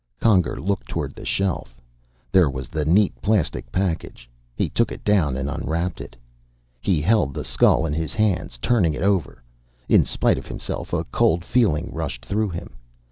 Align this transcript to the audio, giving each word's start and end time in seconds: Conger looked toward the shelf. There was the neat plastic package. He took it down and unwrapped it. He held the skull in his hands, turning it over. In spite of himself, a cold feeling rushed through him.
Conger 0.19 0.59
looked 0.59 0.87
toward 0.87 1.13
the 1.13 1.25
shelf. 1.25 1.75
There 2.31 2.49
was 2.49 2.69
the 2.69 2.85
neat 2.85 3.13
plastic 3.21 3.71
package. 3.71 4.27
He 4.55 4.67
took 4.67 4.91
it 4.91 5.03
down 5.03 5.37
and 5.37 5.47
unwrapped 5.47 6.01
it. 6.01 6.15
He 6.79 7.01
held 7.01 7.35
the 7.35 7.43
skull 7.45 7.85
in 7.85 7.93
his 7.93 8.15
hands, 8.15 8.57
turning 8.63 8.95
it 8.95 9.03
over. 9.03 9.43
In 9.87 10.03
spite 10.03 10.39
of 10.39 10.47
himself, 10.47 10.91
a 10.91 11.03
cold 11.11 11.45
feeling 11.45 11.91
rushed 11.93 12.25
through 12.25 12.49
him. 12.49 12.77